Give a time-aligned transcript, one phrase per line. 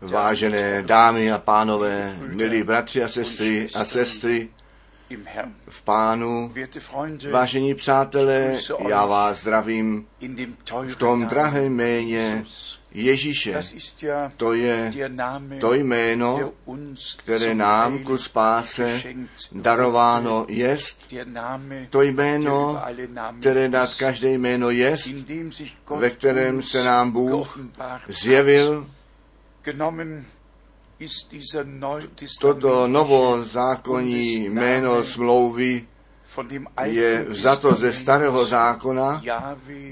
[0.00, 4.48] Vážené dámy a pánové, milí bratři a sestry a sestry
[5.68, 6.54] v pánu,
[7.30, 10.06] vážení přátelé, já vás zdravím
[10.86, 12.44] v tom drahém jméně.
[12.94, 13.60] Ježíše.
[14.36, 14.92] To je
[15.60, 16.52] to jméno,
[17.16, 19.02] které nám ku spáse
[19.52, 21.14] darováno jest,
[21.90, 22.82] to jméno,
[23.40, 25.08] které nad každé jméno jest,
[25.96, 27.60] ve kterém se nám Bůh
[28.08, 28.86] zjevil.
[32.40, 35.86] Toto novozákonní jméno smlouvy
[36.84, 39.22] je vzato ze starého zákona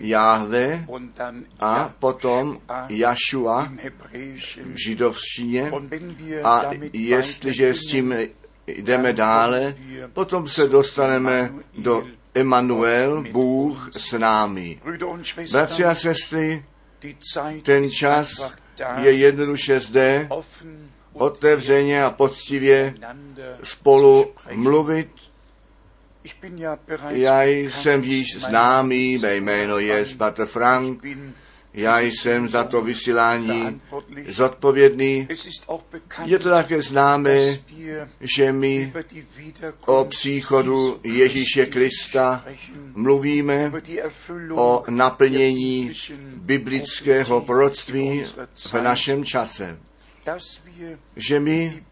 [0.01, 0.87] Jahve
[1.61, 2.59] a potom
[2.89, 3.73] Jašua
[4.63, 5.73] v židovštině.
[6.45, 8.15] A jestliže s tím
[8.67, 9.75] jdeme dále,
[10.13, 14.81] potom se dostaneme do Emanuel, Bůh s námi.
[15.53, 16.65] Bratři a sestry,
[17.63, 18.29] ten čas
[19.01, 20.29] je jednoduše zde
[21.13, 22.95] otevřeně a poctivě
[23.63, 25.09] spolu mluvit.
[27.11, 30.19] Já jsem již známý, mé jméno je Frank.
[30.19, 31.03] Pater Ich Frank,
[31.75, 33.81] já jsem za to vysílání
[34.29, 35.29] zodpovědný.
[36.25, 37.59] Je to také známé,
[38.21, 38.93] že my
[39.87, 42.45] o příchodu Ježíše Krista
[42.95, 43.73] mluvíme
[44.55, 45.93] o naplnění
[46.37, 48.25] biblického proroctví
[48.73, 49.79] v našem čase.
[51.17, 51.83] Že my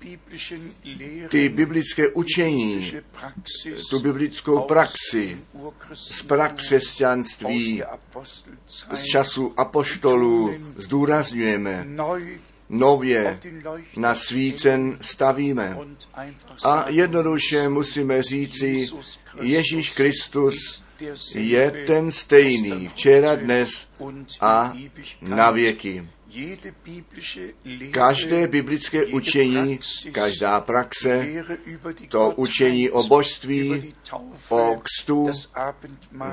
[1.29, 2.93] ty biblické učení,
[3.91, 5.39] tu biblickou praxi
[5.95, 7.83] z prakřesťanství,
[8.95, 11.87] z času apoštolů zdůrazňujeme,
[12.69, 13.41] nově
[13.97, 15.79] na svícen stavíme.
[16.65, 18.89] A jednoduše musíme říci,
[19.41, 20.83] Ježíš Kristus
[21.35, 23.89] je ten stejný včera, dnes
[24.41, 24.73] a
[25.21, 26.09] na věky.
[27.91, 29.79] Každé biblické učení,
[30.13, 31.29] každá praxe,
[32.09, 33.95] to učení o božství,
[34.49, 35.31] o kstu,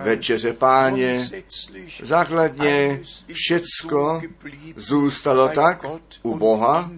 [0.04, 1.30] večeře páně,
[2.02, 3.02] základně
[3.34, 4.22] všecko
[4.76, 5.86] zůstalo tak
[6.22, 6.92] u Boha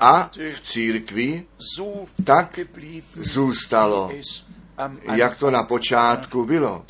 [0.00, 1.46] a v církvi,
[2.24, 2.60] tak
[3.14, 4.12] zůstalo,
[5.14, 6.84] jak to na počátku bylo.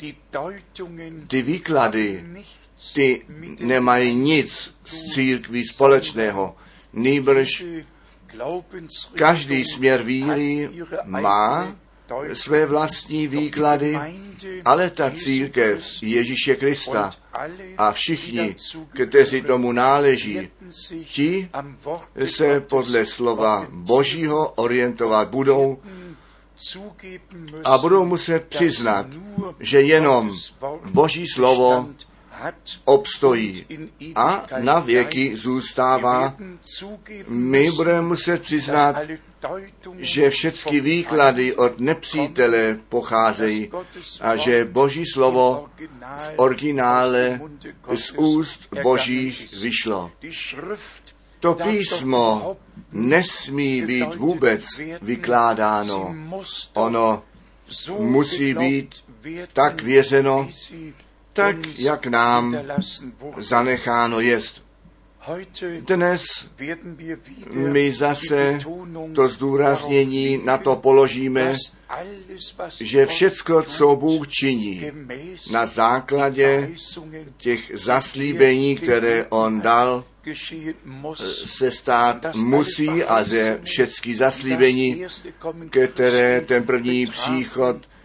[1.27, 2.25] Ty výklady,
[2.93, 3.25] ty
[3.59, 6.55] nemají nic s církví společného.
[6.93, 7.65] Nýbrž
[9.15, 10.69] každý směr víry
[11.03, 11.75] má
[12.33, 13.99] své vlastní výklady,
[14.65, 17.11] ale ta církev Ježíše Krista
[17.77, 18.55] a všichni,
[19.05, 20.49] kteří tomu náleží,
[21.11, 21.49] ti
[22.25, 25.77] se podle slova Božího orientovat budou
[27.63, 29.05] a budou muset přiznat,
[29.59, 30.31] že jenom
[30.85, 31.89] Boží slovo
[32.85, 33.65] obstojí
[34.15, 36.35] a na věky zůstává.
[37.27, 38.95] My budeme muset přiznat,
[39.97, 43.69] že všechny výklady od nepřítele pocházejí
[44.21, 45.67] a že Boží slovo
[46.17, 47.41] v originále
[47.93, 50.11] z úst Božích vyšlo.
[51.39, 52.57] To písmo
[52.91, 54.65] nesmí být vůbec
[55.01, 56.15] vykládáno.
[56.73, 57.23] Ono
[57.99, 58.95] musí být
[59.53, 60.49] tak věřeno,
[61.39, 62.55] tak jak nám
[63.37, 64.69] zanecháno jest.
[65.79, 66.21] Dnes
[67.53, 68.59] my zase
[69.15, 71.55] to zdůraznění na to položíme,
[72.79, 74.91] že všecko, co Bůh činí,
[75.51, 76.69] na základě
[77.37, 80.03] těch zaslíbení, které On dal,
[81.45, 85.05] se stát musí a že všechny zaslíbení,
[85.69, 87.98] které ten první příchod eh,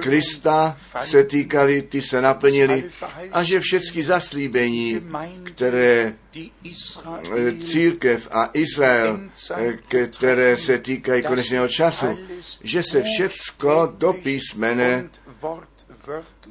[0.00, 2.84] Krista se týkali, ty se naplnili
[3.32, 5.00] a že všechny zaslíbení,
[5.44, 9.20] které eh, církev a Izrael,
[9.54, 12.18] eh, které se týkají konečného času,
[12.62, 15.08] že se všecko do písmene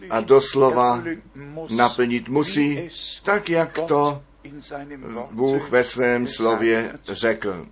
[0.09, 1.03] a doslova
[1.69, 2.89] naplnit musí,
[3.23, 4.23] tak jak to
[5.31, 7.65] Bůh ve svém slově řekl.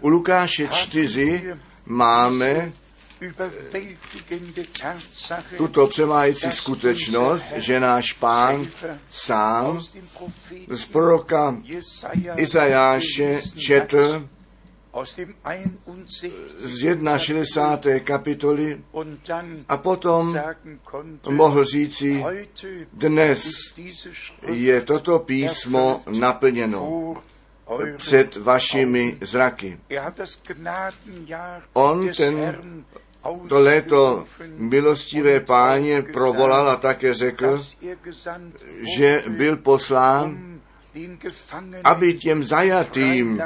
[0.00, 1.56] U Lukáše 4
[1.86, 2.72] máme
[5.56, 8.66] tuto přemájící skutečnost, že náš pán
[9.10, 9.80] sám
[10.70, 11.56] z proroka
[12.36, 14.28] Izajáše četl
[16.58, 18.00] z 61.
[18.00, 18.82] kapitoly
[19.68, 20.40] a potom
[21.28, 22.24] mohl říci,
[22.92, 23.48] dnes
[24.46, 27.14] je toto písmo naplněno
[27.96, 29.78] před vašimi zraky.
[31.72, 32.56] On ten
[33.48, 34.24] to léto
[34.56, 37.64] milostivé páně provolal a také řekl,
[38.96, 40.54] že byl poslán
[41.84, 43.42] aby těm zajatým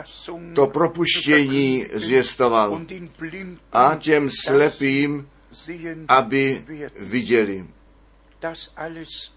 [0.55, 2.81] to propuštění zvěstoval
[3.73, 5.29] a těm slepým,
[6.09, 6.65] aby
[6.99, 7.67] viděli.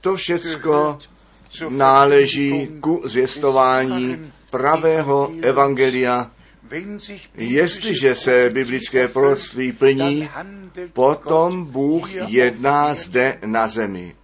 [0.02, 1.00] To všecko
[1.70, 6.32] náleží ku zvěstování pravého evangelia.
[7.36, 10.30] Jestliže se biblické proroctví plní,
[10.94, 14.16] potom Bůh jedná zde na zemi.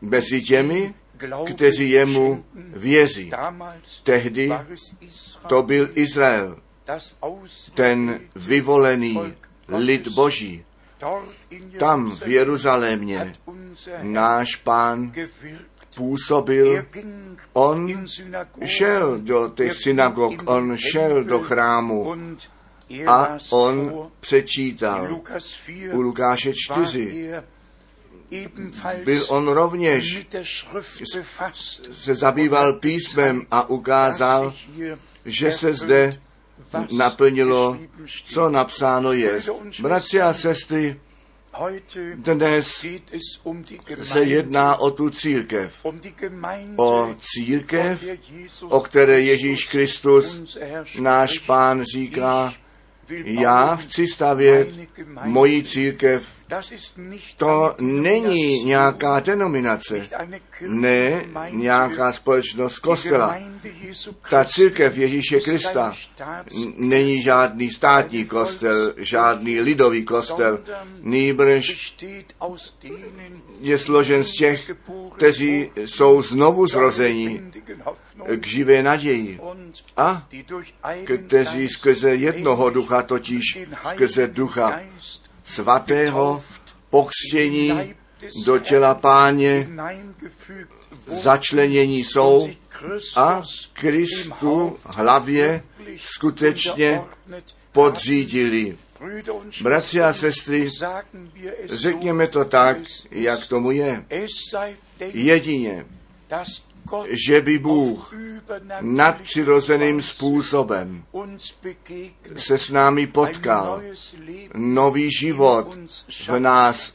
[0.00, 0.94] Mezi těmi,
[1.54, 3.32] kteří jemu věří.
[4.02, 4.52] Tehdy
[5.48, 6.58] to byl Izrael,
[7.74, 9.20] ten vyvolený
[9.68, 10.64] lid Boží.
[11.78, 13.32] Tam v Jeruzalémě
[14.02, 15.12] náš pán
[15.94, 16.84] působil,
[17.52, 18.04] on
[18.64, 22.16] šel do těch synagog, on šel do chrámu
[23.06, 25.20] a on přečítal
[25.92, 27.32] u Lukáše 4.
[29.04, 30.26] Byl on rovněž
[31.92, 34.54] se zabýval písmem a ukázal,
[35.24, 36.20] že se zde
[36.96, 37.78] naplnilo,
[38.24, 39.42] co napsáno je.
[39.82, 41.00] Bratři a sestry,
[42.14, 42.86] dnes
[44.02, 45.86] se jedná o tu církev.
[46.76, 48.04] O církev,
[48.62, 50.58] o které Ježíš Kristus,
[51.00, 52.54] náš pán, říká,
[53.24, 54.68] já chci stavět
[55.24, 56.41] moji církev.
[57.36, 60.08] To není nějaká denominace,
[60.60, 63.36] ne nějaká společnost kostela.
[64.30, 65.92] Ta církev Ježíše Krista.
[66.76, 70.58] Není žádný státní kostel, žádný lidový kostel,
[71.00, 71.94] nýbrž
[73.60, 74.70] je složen z těch,
[75.16, 77.50] kteří jsou znovu zrození
[78.36, 79.40] k živé naději.
[79.96, 80.28] a
[81.26, 83.58] kteří skrze jednoho ducha, totiž
[83.88, 84.80] skrze ducha
[85.54, 86.42] svatého
[86.90, 87.94] pokřtění
[88.44, 89.68] do těla páně
[91.06, 92.48] začlenění jsou
[93.16, 95.62] a Kristu hlavě
[95.98, 97.00] skutečně
[97.72, 98.78] podřídili.
[99.62, 100.68] Bratři a sestry,
[101.64, 102.76] řekněme to tak,
[103.10, 104.04] jak tomu je.
[105.00, 105.86] Jedině,
[107.26, 108.14] že by Bůh
[108.80, 111.04] nadpřirozeným způsobem
[112.36, 113.82] se s námi potkal,
[114.54, 115.78] nový život
[116.28, 116.94] v nás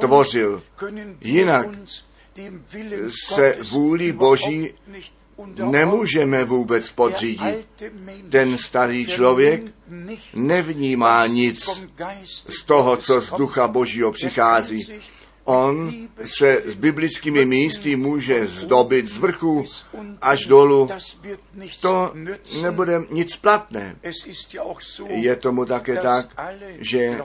[0.00, 0.62] tvořil.
[1.20, 1.68] Jinak
[3.28, 4.74] se vůli Boží
[5.46, 7.68] nemůžeme vůbec podřídit.
[8.30, 9.62] Ten starý člověk
[10.34, 11.68] nevnímá nic
[12.48, 15.00] z toho, co z ducha Božího přichází
[15.48, 15.92] on
[16.24, 19.64] se s biblickými místy může zdobit z vrchu
[20.20, 20.88] až dolů.
[21.80, 22.14] To
[22.62, 23.96] nebude nic platné.
[25.08, 26.26] Je tomu také tak,
[26.78, 27.18] že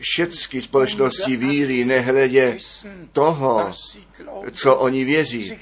[0.00, 2.58] všechny společnosti víry nehledě
[3.12, 3.72] toho,
[4.52, 5.58] co oni věří.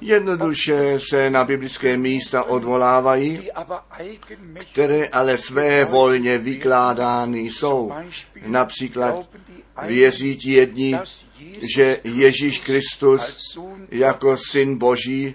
[0.00, 3.50] Jednoduše se na biblické místa odvolávají,
[4.72, 7.92] které ale své volně vykládány jsou.
[8.46, 9.26] Například
[9.82, 10.98] Věří ti jedni,
[11.76, 13.58] že Ježíš Kristus
[13.90, 15.34] jako syn Boží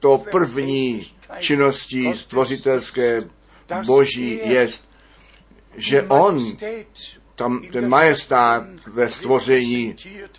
[0.00, 3.22] to první činností stvořitelské
[3.86, 4.68] Boží je,
[5.76, 6.56] že on,
[7.34, 9.96] tam ten majestát ve stvoření,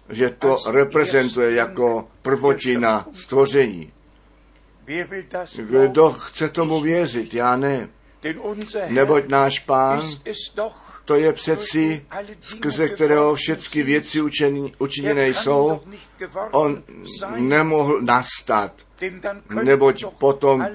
[0.10, 3.93] že to reprezentuje jako prvotina stvoření.
[5.55, 7.34] Kdo chce tomu věřit?
[7.34, 7.89] Já ne.
[8.87, 10.01] Neboť náš pán
[11.05, 12.05] to je přeci,
[12.41, 15.81] skrze kterého všechny věci učení, učiněné jsou,
[16.51, 16.83] on
[17.35, 18.73] nemohl nastat,
[19.63, 20.65] neboť potom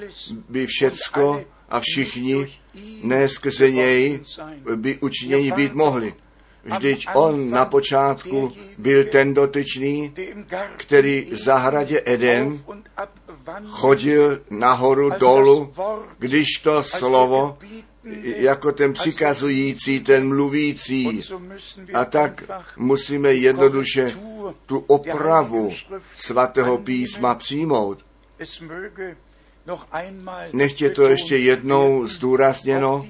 [0.48, 2.58] by všecko a všichni
[3.02, 4.20] ne skrze něj
[4.76, 6.14] by učinění být mohli.
[6.64, 10.14] Vždyť on na počátku byl ten dotyčný,
[10.76, 12.58] který v zahradě Eden
[13.66, 15.72] chodil nahoru dolů,
[16.18, 17.58] když to slovo
[18.22, 21.22] jako ten přikazující, ten mluvící.
[21.94, 22.44] A tak
[22.76, 24.12] musíme jednoduše
[24.66, 25.72] tu opravu
[26.16, 28.06] svatého písma přijmout.
[30.52, 33.04] Nechtě to ještě jednou zdůrazněno,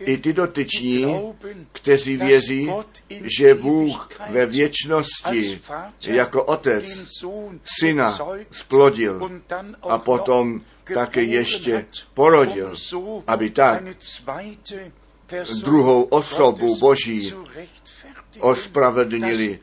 [0.00, 1.34] i ty dotyční,
[1.72, 2.70] kteří věří,
[3.38, 5.60] že Bůh ve věčnosti
[6.06, 6.84] jako otec
[7.80, 8.18] syna
[8.50, 9.40] splodil
[9.82, 10.60] a potom
[10.94, 12.74] také ještě porodil,
[13.26, 13.82] aby tak
[15.62, 17.32] druhou osobu Boží
[18.40, 19.60] ospravedlnili.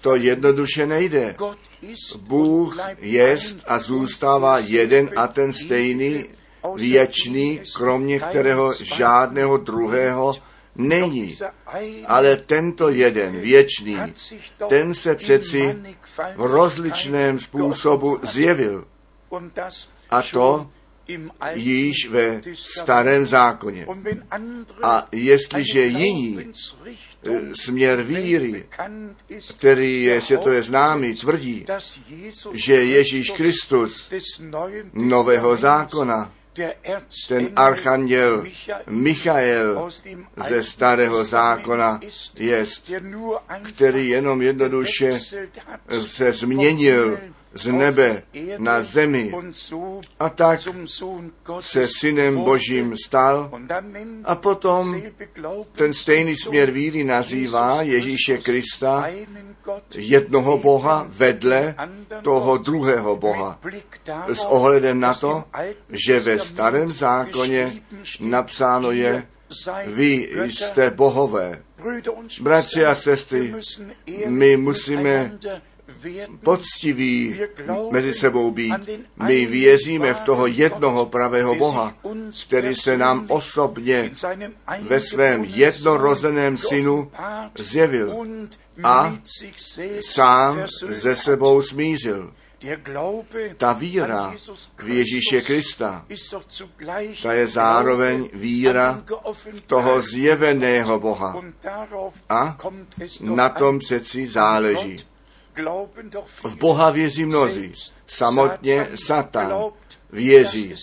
[0.00, 1.36] To jednoduše nejde.
[2.20, 6.24] Bůh jest a zůstává jeden a ten stejný,
[6.74, 10.34] věčný, kromě kterého žádného druhého
[10.76, 11.38] není.
[12.06, 13.98] Ale tento jeden, věčný,
[14.68, 15.76] ten se přeci
[16.36, 18.84] v rozličném způsobu zjevil.
[20.10, 20.70] A to
[21.54, 23.86] již ve starém zákoně.
[24.82, 26.52] A jestliže jiní
[27.26, 28.66] eh, směr víry,
[29.56, 31.66] který je světově známý, tvrdí,
[32.52, 34.10] že Ježíš Kristus
[34.92, 36.32] nového zákona
[37.28, 38.44] ten archanděl
[38.86, 39.90] Michael
[40.48, 42.00] ze starého zákona
[42.38, 42.90] jest,
[43.62, 45.10] který jenom jednoduše
[46.06, 47.18] se změnil
[47.54, 48.22] z nebe
[48.58, 49.32] na zemi
[50.20, 50.60] a tak
[51.60, 53.50] se synem Božím stal
[54.24, 55.02] a potom
[55.72, 59.10] ten stejný směr víry nazývá Ježíše Krista
[59.94, 61.74] jednoho Boha vedle
[62.22, 63.60] toho druhého Boha.
[64.28, 65.44] S ohledem na to,
[65.88, 67.82] že ve starém zákoně
[68.20, 69.26] napsáno je,
[69.86, 71.62] vy jste bohové.
[72.40, 73.54] Bratři a sestry,
[74.26, 75.38] my musíme
[76.42, 77.40] poctiví
[77.90, 78.74] mezi sebou být.
[79.22, 81.94] My věříme v toho jednoho pravého Boha,
[82.46, 84.10] který se nám osobně
[84.80, 87.10] ve svém jednorozeném synu
[87.58, 88.26] zjevil
[88.84, 89.18] a
[90.00, 92.32] sám ze sebou smířil.
[93.56, 94.34] Ta víra
[94.78, 96.06] v Ježíše Krista,
[97.22, 99.04] ta je zároveň víra
[99.66, 101.42] toho zjeveného Boha.
[102.28, 102.56] A
[103.20, 104.96] na tom přeci záleží.
[106.44, 107.72] V Boha věří mnozí.
[108.06, 109.52] Samotně Satan
[110.12, 110.74] věří,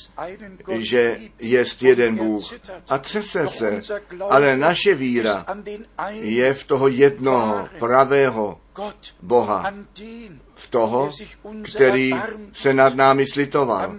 [0.78, 2.54] že je jeden Bůh.
[2.90, 3.82] a třese se,
[4.30, 5.46] ale naše víra
[6.12, 8.62] je v toho jednoho pravého
[9.22, 9.74] Boha,
[10.56, 11.12] v toho,
[11.74, 12.14] který
[12.54, 13.96] se nad námi slitoval,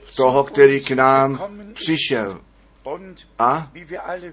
[0.00, 1.40] v toho, který k nám
[1.72, 2.40] přišel.
[3.38, 3.70] A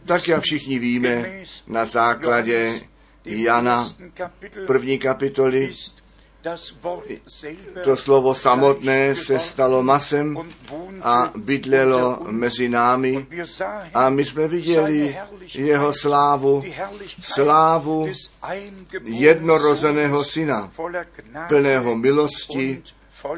[0.05, 2.81] tak jak všichni víme, na základě
[3.25, 3.89] Jana,
[4.67, 5.71] první kapitoly,
[7.83, 10.37] to slovo samotné se stalo masem
[11.01, 13.27] a bydlelo mezi námi
[13.93, 15.17] a my jsme viděli
[15.53, 16.63] jeho slávu,
[17.19, 18.09] slávu
[19.03, 20.71] jednorozeného syna,
[21.47, 22.83] plného milosti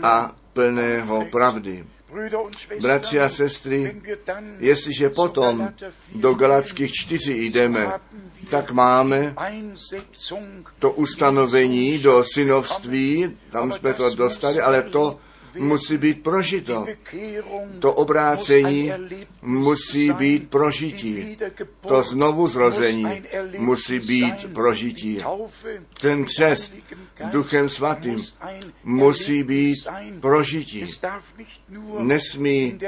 [0.03, 1.85] a plného pravdy.
[2.81, 4.01] Bratři a sestry,
[4.59, 5.73] jestliže potom
[6.15, 7.91] do Galackých čtyři jdeme,
[8.49, 9.35] tak máme
[10.79, 15.19] to ustanovení do synovství, tam jsme to dostali, ale to
[15.59, 16.85] musí být prožito.
[17.79, 18.91] To obrácení
[19.41, 21.37] musí být prožití.
[21.87, 23.23] To znovu zrození
[23.57, 25.19] musí být prožití.
[26.01, 26.73] Ten křest
[27.31, 28.23] Duchem Svatým
[28.83, 29.87] musí být
[30.19, 30.85] prožití.
[31.99, 32.79] Nesmí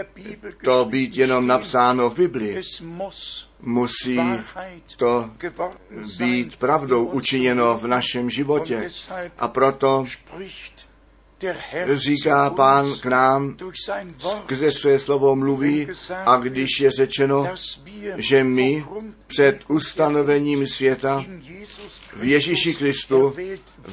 [0.63, 2.61] to být jenom napsáno v Biblii.
[3.61, 4.19] Musí
[4.97, 5.31] to
[6.17, 8.89] být pravdou učiněno v našem životě.
[9.37, 10.05] A proto
[11.93, 13.57] říká pán k nám,
[14.17, 15.87] skrze své slovo mluví
[16.25, 17.47] a když je řečeno,
[18.15, 18.85] že my
[19.27, 21.25] před ustanovením světa
[22.15, 23.35] v Ježíši Kristu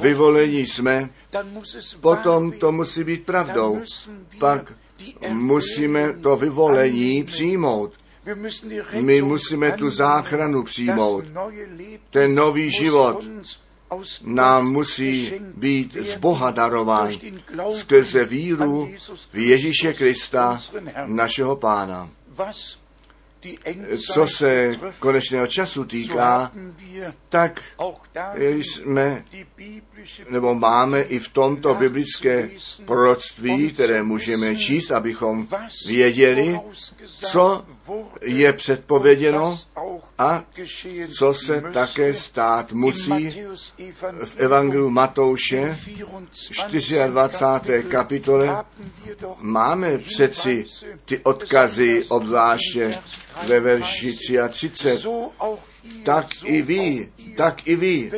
[0.02, 1.10] vyvolení jsme,
[2.00, 3.80] potom to musí být pravdou.
[4.38, 4.72] Pak
[5.28, 7.92] musíme to vyvolení přijmout.
[9.00, 11.24] My musíme tu záchranu přijmout.
[12.10, 13.24] Ten nový život
[14.22, 17.12] nám musí být z Boha darován
[17.76, 18.90] skrze víru
[19.32, 20.60] v Ježíše Krista,
[21.06, 22.10] našeho Pána.
[24.14, 26.52] Co se konečného času týká,
[27.28, 27.62] tak
[28.36, 29.24] jsme,
[30.30, 32.50] nebo máme i v tomto biblické
[32.84, 35.48] proroctví, které můžeme číst, abychom
[35.86, 36.60] věděli,
[37.04, 37.64] co
[38.22, 39.58] je předpověděno
[40.18, 40.44] a
[41.18, 43.30] co se také stát musí
[44.24, 45.78] v Evangeliu Matouše
[47.06, 47.82] 24.
[47.82, 48.64] kapitole.
[49.38, 50.64] Máme přeci
[51.04, 52.98] ty odkazy, obzvláště
[53.46, 55.02] ve verši 33.
[56.04, 58.10] Tak i vy, tak i vy,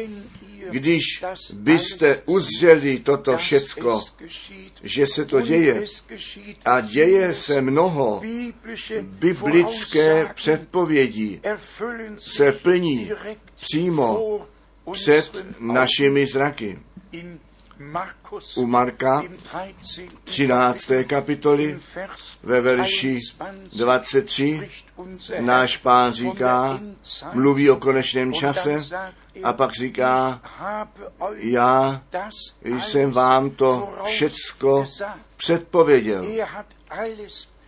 [0.70, 1.02] když
[1.52, 4.04] byste uzřeli toto všecko,
[4.82, 5.84] že se to děje
[6.64, 8.22] a děje se mnoho
[9.02, 11.40] biblické předpovědí,
[12.18, 13.10] se plní
[13.54, 14.40] přímo
[14.92, 16.78] před našimi zraky.
[18.56, 19.22] U Marka
[20.24, 20.84] 13.
[21.06, 21.78] kapitoly
[22.42, 23.20] ve verši
[23.76, 24.70] 23
[25.40, 26.80] náš pán říká,
[27.32, 28.82] mluví o konečném čase
[29.42, 30.40] a pak říká,
[31.36, 32.02] já
[32.62, 34.86] jsem vám to všecko
[35.36, 36.26] předpověděl.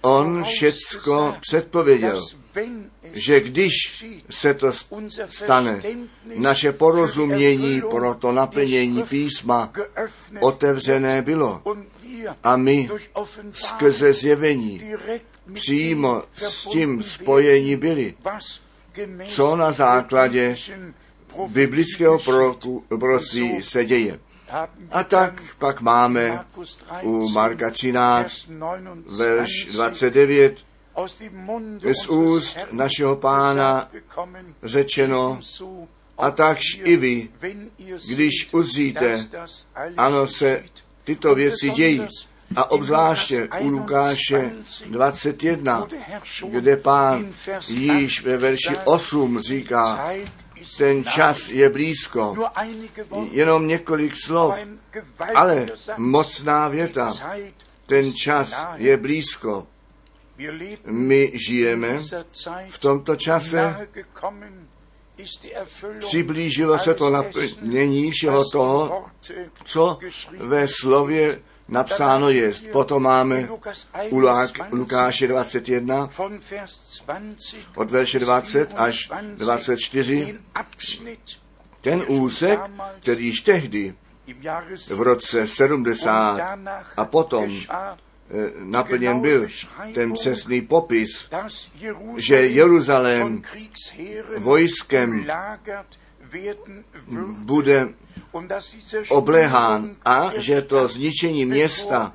[0.02, 2.22] On všecko předpověděl,
[3.12, 3.72] že když
[4.30, 4.72] se to
[5.30, 5.80] stane,
[6.34, 9.72] naše porozumění pro to naplnění písma
[10.40, 11.62] otevřené bylo
[12.42, 12.90] a my
[13.52, 14.92] skrze zjevení
[15.52, 18.14] přímo s tím spojení byli,
[19.26, 20.56] co na základě
[21.48, 22.18] biblického
[22.88, 24.18] proroctví se děje.
[24.90, 26.44] A tak pak máme
[27.02, 28.48] u Marka 13,
[29.16, 30.58] verš 29,
[32.02, 33.88] z úst našeho pána
[34.62, 35.40] řečeno,
[36.18, 37.28] a takž i vy,
[38.08, 39.26] když uzříte,
[39.96, 40.64] ano, se
[41.04, 42.06] tyto věci dějí.
[42.56, 44.52] A obzvláště u Lukáše
[44.86, 45.86] 21,
[46.48, 47.26] kde pán
[47.68, 50.10] již ve verši 8 říká,
[50.78, 52.36] ten čas je blízko.
[53.30, 54.54] Jenom několik slov,
[55.34, 57.12] ale mocná věta.
[57.86, 59.66] Ten čas je blízko.
[60.86, 62.02] My žijeme
[62.68, 63.88] v tomto čase,
[65.98, 69.04] přiblížilo se to naplnění všeho toho,
[69.64, 69.98] co
[70.38, 72.52] ve slově napsáno je.
[72.72, 73.48] Potom máme
[74.10, 74.20] u
[74.70, 76.08] Lukáše 21
[77.76, 80.38] od verše 20 až 24
[81.80, 82.60] ten úsek,
[83.00, 83.94] který již tehdy
[84.88, 86.40] v roce 70
[86.96, 89.48] a potom eh, naplněn byl
[89.94, 91.28] ten přesný popis,
[92.16, 93.42] že Jeruzalém
[94.38, 95.26] vojskem
[97.28, 97.88] bude
[99.08, 102.12] obléhán a že to zničení města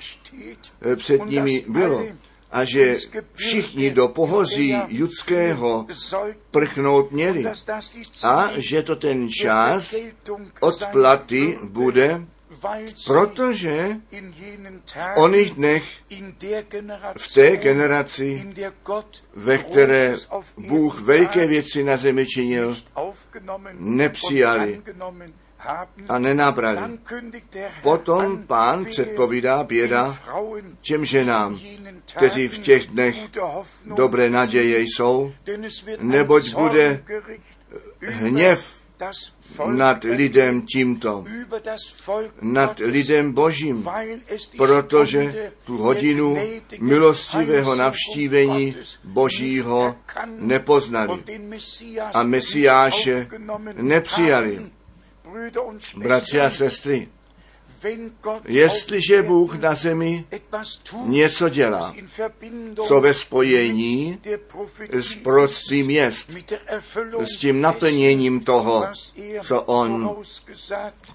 [0.81, 2.05] eh, před nimi bylo
[2.51, 2.97] a že
[3.33, 5.87] všichni do pohoří judského
[6.51, 7.45] prchnout měli
[8.23, 9.95] a že to ten čas
[10.59, 12.21] odplaty bude,
[13.07, 13.97] protože
[14.95, 15.83] v oných dnech,
[17.17, 18.53] v té generaci,
[19.35, 20.15] ve které
[20.57, 22.77] Bůh veliké věci na zemi činil,
[23.73, 24.81] nepřijali
[26.09, 26.99] a nenabrali.
[27.81, 30.19] Potom pán předpovídá běda
[30.81, 31.59] těm ženám,
[32.15, 33.15] kteří v těch dnech
[33.85, 35.33] dobré naděje jsou,
[35.99, 37.03] neboť bude
[38.01, 38.81] hněv
[39.65, 41.25] nad lidem tímto,
[42.41, 43.89] nad lidem božím,
[44.57, 46.37] protože tu hodinu
[46.79, 49.95] milostivého navštívení božího
[50.39, 51.23] nepoznali
[52.13, 53.27] a Mesiáše
[53.73, 54.71] nepřijali.
[55.95, 57.07] Bratři a sestry,
[58.45, 60.25] Jestliže Bůh na zemi
[61.05, 61.95] něco dělá,
[62.87, 64.19] co ve spojení
[64.91, 66.31] s proroctvím jest,
[67.19, 68.85] s tím naplněním toho,
[69.43, 70.15] co on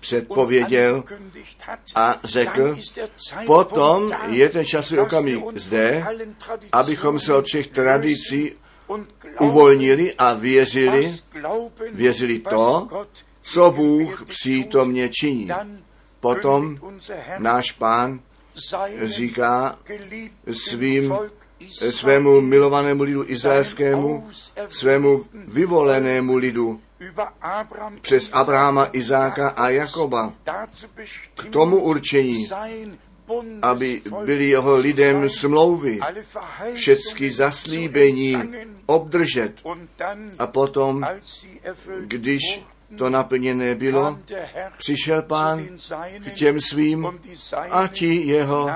[0.00, 1.04] předpověděl
[1.94, 2.76] a řekl,
[3.46, 6.06] potom je ten časový okamžik zde,
[6.72, 8.52] abychom se od všech tradicí
[9.40, 11.16] uvolnili a věřili,
[11.92, 12.88] věřili to,
[13.46, 15.48] co Bůh přítomně činí.
[16.20, 16.78] Potom
[17.38, 18.20] náš pán
[19.02, 19.78] říká
[20.50, 21.14] svým,
[21.90, 24.30] svému milovanému lidu izraelskému,
[24.68, 26.80] svému vyvolenému lidu
[28.00, 30.32] přes Abrahama, Izáka a Jakoba
[31.34, 32.48] k tomu určení,
[33.62, 36.00] aby byli jeho lidem smlouvy,
[36.74, 38.36] všechny zaslíbení
[38.86, 39.52] obdržet.
[40.38, 41.06] A potom,
[42.00, 42.42] když
[42.98, 44.18] to naplněné bylo,
[44.78, 45.68] přišel pán
[46.26, 47.20] k těm svým
[47.70, 48.70] a ti jeho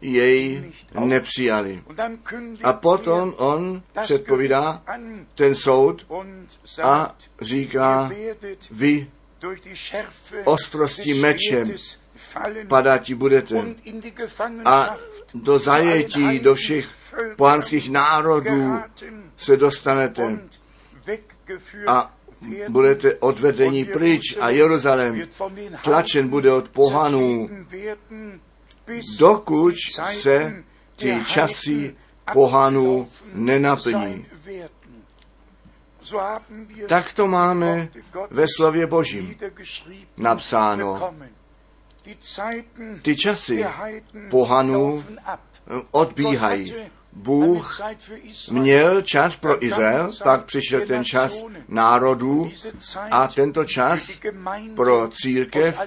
[0.00, 1.82] jej nepřijali.
[2.62, 4.82] A potom on předpovídá
[5.34, 6.06] ten soud
[6.82, 8.10] a říká,
[8.70, 9.10] vy
[10.44, 11.74] ostrostí mečem
[12.68, 13.64] padáti budete
[14.64, 14.96] a
[15.34, 16.88] do zajetí do všech
[17.36, 18.78] pohanských národů
[19.36, 20.38] se dostanete
[21.86, 22.14] a
[22.68, 25.28] budete odvedení pryč a Jeruzalém
[25.84, 27.50] tlačen bude od pohanů,
[29.18, 29.74] dokud
[30.12, 30.64] se
[30.96, 31.96] ty časy
[32.32, 34.26] pohanů nenaplní.
[36.86, 37.88] Tak to máme
[38.30, 39.36] ve slově Božím
[40.16, 41.14] napsáno.
[43.02, 43.66] Ty časy
[44.30, 45.04] pohanů
[45.90, 46.74] odbíhají.
[47.12, 47.80] Bůh
[48.50, 51.32] měl čas pro Izrael, pak přišel ten čas
[51.68, 52.50] národů
[53.10, 54.00] a tento čas
[54.74, 55.80] pro církev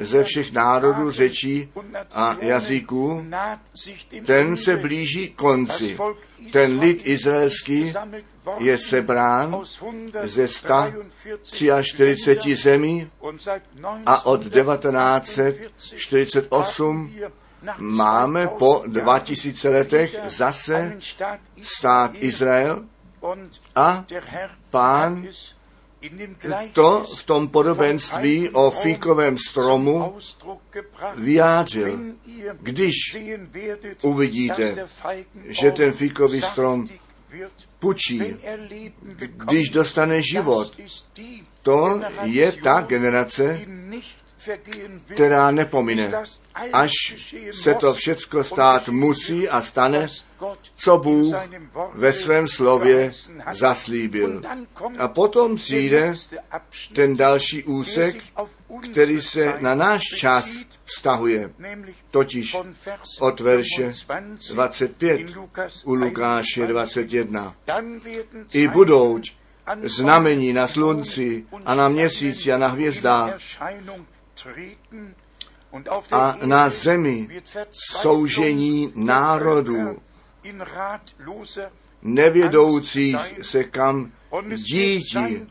[0.00, 1.72] ze všech národů, řečí
[2.10, 3.26] a jazyků,
[4.26, 5.98] ten se blíží konci.
[6.52, 7.92] Ten lid izraelský
[8.58, 9.62] je sebrán
[10.22, 13.10] ze 143 zemí
[14.06, 17.14] a od 1948
[17.78, 20.98] máme po 2000 letech zase
[21.62, 22.84] stát Izrael
[23.74, 24.04] A
[24.70, 25.28] pán
[26.72, 30.18] to v tom podobenství o fíkovém stromu
[31.16, 31.98] vyjádřil.
[32.60, 32.94] Když
[34.02, 34.88] uvidíte,
[35.44, 36.86] že ten fíkový strom
[37.78, 38.36] pučí,
[39.36, 40.76] když dostane život,
[41.62, 43.60] to je ta generace,
[45.14, 46.10] která nepomine,
[46.72, 46.92] až
[47.52, 50.06] se to všecko stát musí a stane,
[50.76, 51.34] co Bůh
[51.94, 53.12] ve svém slově
[53.52, 54.42] zaslíbil.
[54.98, 56.14] A potom přijde
[56.94, 58.16] ten další úsek,
[58.92, 60.46] který se na náš čas
[60.84, 61.50] vztahuje,
[62.10, 62.56] totiž
[63.20, 63.92] od verše
[64.52, 65.20] 25
[65.84, 67.54] u Lukáše 21.
[68.52, 69.20] I budou
[69.82, 73.34] znamení na slunci a na měsíci a na hvězdách
[76.12, 77.28] a na zemi
[77.70, 80.00] soužení národů,
[82.02, 84.12] nevědoucích se kam
[84.56, 85.46] dítí,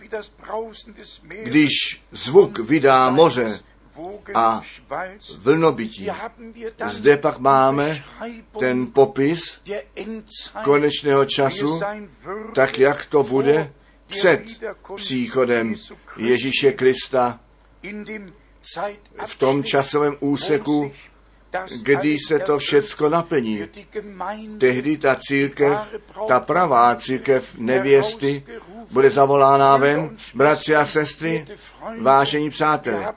[1.43, 3.59] když zvuk vydá moře
[4.35, 4.61] a
[5.37, 6.07] vlnobytí.
[6.85, 8.03] Zde pak máme
[8.59, 9.61] ten popis
[10.63, 11.79] konečného času,
[12.55, 13.73] tak jak to bude
[14.07, 14.43] před
[14.95, 15.75] příchodem
[16.17, 17.39] Ježíše Krista
[19.25, 20.91] v tom časovém úseku,
[21.81, 23.67] kdy se to všecko naplní.
[24.57, 25.77] Tehdy ta církev,
[26.27, 28.43] ta pravá církev nevěsty,
[28.91, 31.45] bude zavolána ven, bratři a sestry,
[32.01, 33.13] vážení přátelé.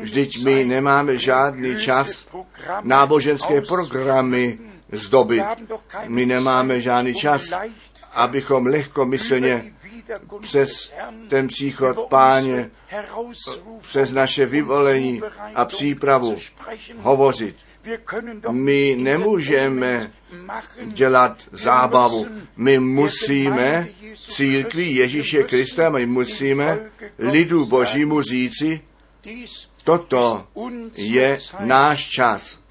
[0.00, 2.26] Vždyť my nemáme žádný čas
[2.82, 4.58] náboženské programy
[4.92, 5.44] zdobit.
[6.06, 7.42] My nemáme žádný čas,
[8.14, 9.72] abychom lehkomyslně
[10.40, 10.92] přes
[11.28, 12.70] ten příchod páně,
[13.82, 15.22] přes naše vyvolení
[15.54, 16.36] a přípravu
[16.98, 17.56] hovořit.
[18.50, 20.12] My nemůžeme
[20.86, 22.26] dělat zábavu.
[22.56, 28.80] My musíme církvi Ježíše Krista, my musíme lidu Božímu říci,
[29.84, 30.46] toto
[30.96, 32.61] je náš čas.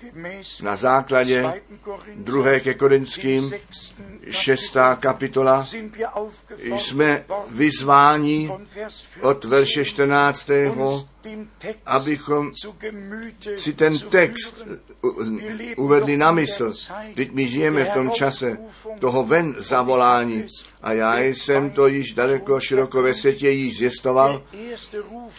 [0.61, 1.61] Na základě
[2.15, 3.53] druhé ke Korinským,
[4.29, 5.67] šestá kapitola,
[6.63, 8.51] jsme vyzváni
[9.21, 10.49] od verše 14.
[11.85, 12.51] abychom
[13.57, 14.65] si ten text
[15.77, 16.73] uvedli na mysl.
[17.15, 18.57] Teď my žijeme v tom čase
[18.99, 20.47] toho ven zavolání
[20.81, 24.43] a já jsem to již daleko široko ve světě již zjistoval.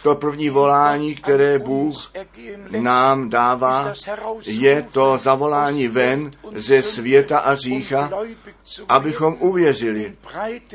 [0.03, 2.12] To první volání, které Bůh
[2.70, 3.94] nám dává,
[4.61, 8.11] je to zavolání ven ze světa a řícha,
[8.88, 10.17] abychom uvěřili,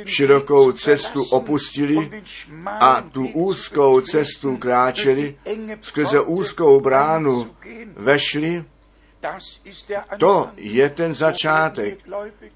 [0.06, 2.24] širokou cestu opustili
[2.66, 5.38] a tu úzkou cestu kráčeli,
[5.82, 7.48] skrze úzkou bránu
[7.96, 8.66] vešli,
[10.18, 12.00] to je ten začátek.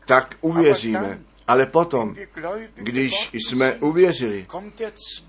[0.06, 1.20] Tak uvěříme.
[1.52, 2.16] Ale potom,
[2.76, 4.48] když jsme uvěřili,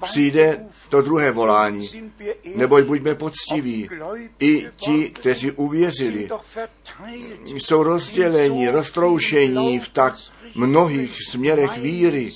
[0.02, 1.90] přijde to druhé volání.
[2.54, 3.88] Neboť buďme poctiví.
[4.40, 6.28] I ti, kteří uvěřili,
[7.44, 10.14] jsou rozděleni, roztroušení v tak
[10.54, 12.32] mnohých směrech víry,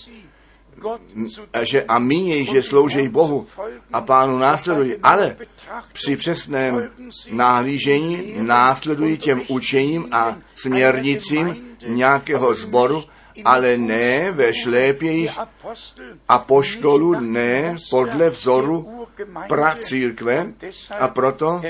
[1.62, 3.46] že, a míněj, že slouží Bohu
[3.92, 5.36] a pánu následují, ale
[5.92, 6.90] při přesném
[7.30, 13.04] nahlížení následují těm učením a směrnicím nějakého sboru,
[13.44, 15.38] ale ne ve šlépějích
[16.28, 19.06] apoštolů, ne podle vzoru
[19.48, 20.52] pracírkve
[20.98, 21.62] a proto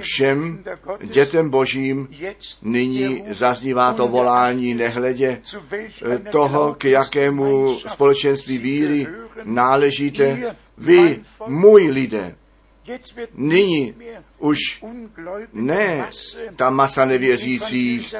[0.00, 0.64] všem
[1.02, 2.08] dětem božím
[2.62, 5.42] nyní zaznívá to volání nehledě
[6.30, 9.06] toho, k jakému společenství víry
[9.44, 12.34] náležíte vy, můj lidé.
[13.34, 13.94] Nyní
[14.38, 14.58] už
[15.52, 16.10] ne
[16.56, 18.14] ta masa nevěřících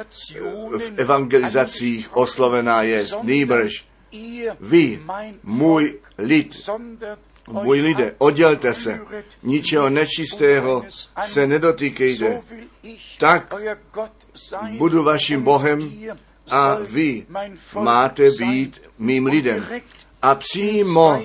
[0.77, 3.85] v evangelizacích oslovená je, nýbrž
[4.59, 5.01] vy,
[5.43, 6.69] můj lid,
[7.47, 8.99] můj lidé, oddělte se,
[9.43, 10.85] ničeho nečistého
[11.25, 12.41] se nedotýkejte,
[13.19, 13.53] tak
[14.77, 15.91] budu vaším Bohem
[16.51, 17.25] a vy
[17.79, 19.65] máte být mým lidem.
[20.21, 21.21] A přímo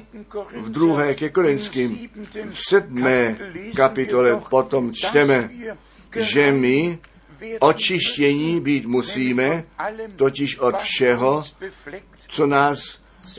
[0.61, 2.09] v druhé ke Korinským,
[2.51, 3.39] v sedmé
[3.77, 5.51] kapitole potom čteme,
[6.17, 6.99] že my
[7.61, 9.65] očištění být musíme,
[10.17, 11.45] totiž od všeho,
[12.29, 12.79] co nás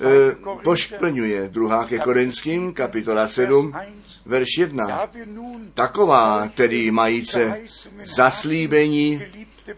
[0.02, 1.50] e, pošplňuje.
[1.50, 3.74] Druhá ke Korinským, kapitola 7,
[4.26, 5.10] verš 1.
[5.74, 7.60] Taková, tedy majíce
[8.15, 9.22] zaslíbení,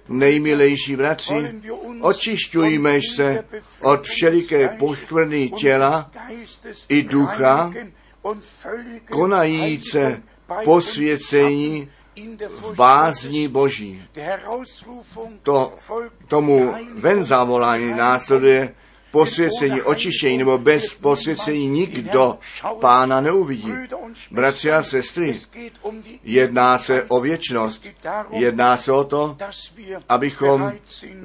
[0.10, 1.62] nejmilejší bratři,
[2.02, 3.46] očišťujme se
[3.82, 6.12] od všeliké poškvrny těla
[6.90, 7.72] i ducha,
[9.10, 10.22] konajíce
[10.64, 11.90] posvěcení
[12.50, 14.04] v bázni Boží.
[15.44, 15.74] To,
[16.28, 18.76] tomu ven zavolání následuje
[19.12, 22.38] posvěcení, očištění nebo bez posvěcení nikdo
[22.80, 23.74] pána neuvidí.
[24.32, 25.40] Bratři a sestry,
[26.24, 27.88] jedná se o věčnost.
[28.30, 29.38] Jedná se o to,
[30.10, 30.72] abychom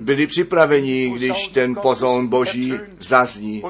[0.01, 3.63] byli připraveni, když ten pozon Boží zazní.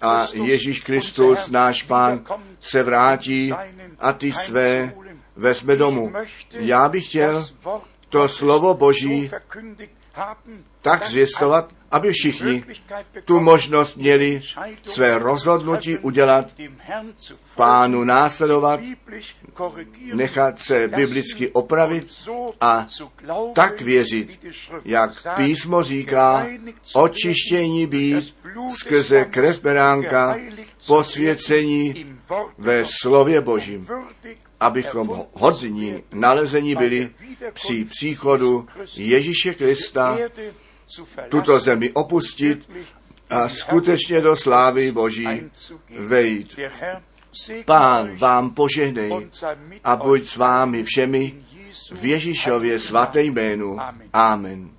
[0.00, 2.24] A Ježíš Kristus, náš pán,
[2.60, 3.52] se vrátí
[3.98, 4.94] a ty své
[5.36, 6.12] vezme domů.
[6.52, 7.46] Já bych chtěl
[8.08, 9.30] to slovo Boží
[10.82, 12.64] tak zvěstovat, aby všichni
[13.24, 14.40] tu možnost měli
[14.82, 16.46] své rozhodnutí udělat,
[17.54, 18.80] pánu následovat,
[20.14, 22.06] nechat se biblicky opravit
[22.60, 22.86] a
[23.54, 24.46] tak věřit,
[24.84, 26.46] jak písmo říká,
[26.94, 28.36] očištění být
[28.74, 30.36] skrze krev beránka,
[30.86, 32.16] posvěcení
[32.58, 33.88] ve slově Božím,
[34.60, 37.10] abychom hodní nalezení byli
[37.52, 38.66] při příchodu
[38.96, 40.18] Ježíše Krista
[41.28, 42.70] tuto zemi opustit
[43.30, 45.50] a skutečně do slávy Boží
[45.98, 46.58] vejít.
[47.64, 49.28] Pán vám požehnej
[49.84, 51.44] a buď s vámi všemi
[51.92, 53.76] v Ježíšově svaté jménu.
[54.12, 54.70] Amen.